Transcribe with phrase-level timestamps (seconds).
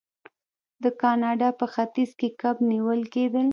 [0.83, 3.47] د کاناډا په ختیځ کې کب نیول کیدل.